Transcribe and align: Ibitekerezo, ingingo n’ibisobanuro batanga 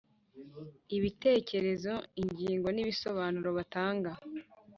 Ibitekerezo, 0.97 1.93
ingingo 2.21 2.67
n’ibisobanuro 2.71 3.49
batanga 3.57 4.11